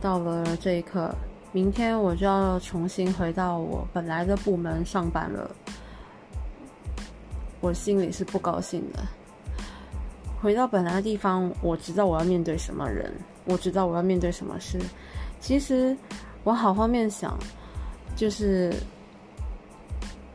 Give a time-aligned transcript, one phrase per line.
[0.00, 1.14] 到了这一刻，
[1.52, 5.50] 明天我就要重新回到我本来的部门上班了。
[7.60, 9.02] 我心里是不高兴的。
[10.40, 13.12] 回到本来的地方，我知道我要面对什么人，
[13.44, 14.78] 我知道我要面对什么事。
[15.40, 15.96] 其实
[16.44, 17.36] 往好方面想，
[18.14, 18.72] 就是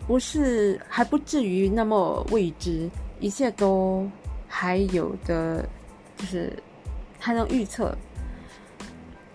[0.05, 2.89] 不是还不至于那么未知，
[3.21, 4.05] 一切都
[4.47, 5.65] 还有的，
[6.17, 6.51] 就是
[7.17, 7.97] 还能预测。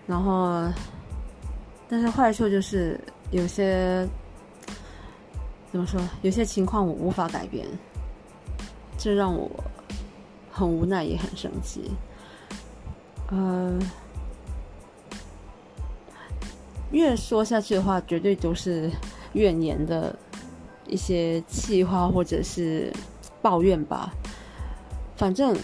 [0.09, 0.67] 然后，
[1.87, 2.99] 但是坏处就是
[3.29, 4.09] 有些
[5.71, 6.01] 怎么说？
[6.23, 7.67] 有些情况我无法改变，
[8.97, 9.47] 这让我。
[10.51, 11.89] 很无奈，也很生气。
[13.29, 13.79] 呃，
[16.91, 18.91] 越说下去的话，绝对都是
[19.33, 20.13] 怨言的
[20.85, 22.91] 一些气话，或者是
[23.41, 24.11] 抱怨吧。
[25.15, 25.55] 反正，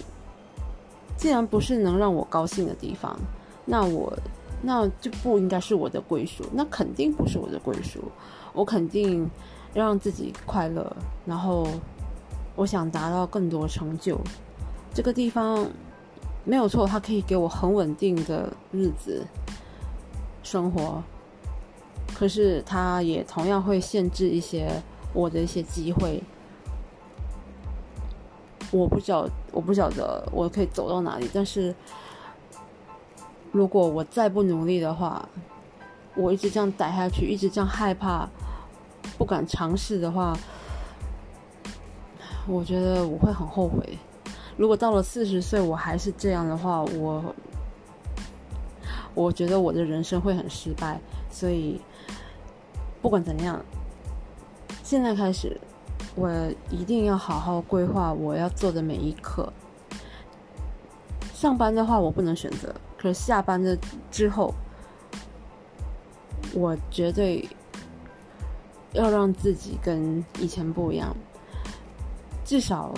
[1.17, 3.19] 既然不是能让我高兴的地方，
[3.65, 4.17] 那我
[4.61, 7.99] 那就不应该是我的归属，那肯定不是我的归属。
[8.53, 9.29] 我肯定
[9.73, 11.67] 让自己快乐，然后
[12.55, 14.19] 我想达到更多成就。
[14.93, 15.67] 这个地方
[16.45, 19.25] 没有错，它可以给我很稳定的日子
[20.41, 21.03] 生活，
[22.13, 24.69] 可是它也同样会限制一些
[25.13, 26.23] 我的一些机会。
[28.71, 31.75] 我不晓我不晓得我可以走到哪里，但是
[33.55, 35.29] 如果我再不努力的话，
[36.13, 38.27] 我一直这样待下去，一直这样害怕，
[39.17, 40.37] 不敢尝试的话，
[42.47, 43.97] 我觉得我会很后悔。
[44.57, 47.33] 如果到了四十岁我还是这样的话，我
[49.13, 50.99] 我觉得我的人生会很失败。
[51.31, 51.79] 所以
[53.01, 53.63] 不管怎样，
[54.83, 55.57] 现在开始，
[56.15, 56.29] 我
[56.69, 59.53] 一定要好好规划我要做的每一刻。
[61.33, 62.75] 上班的话我不能选择，
[63.13, 63.77] 下班的
[64.11, 64.53] 之后，
[66.53, 67.47] 我绝对
[68.93, 71.15] 要让自己跟以前不一样，
[72.43, 72.93] 至少。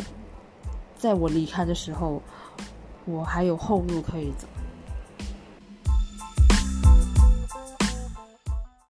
[0.98, 2.20] 在我离开的时候，
[3.06, 4.48] 我还有后路可以走。